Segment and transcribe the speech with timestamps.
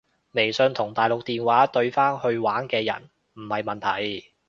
[0.31, 3.79] 微信同大陸電話對返去玩開嘅人唔係問
[4.19, 4.31] 題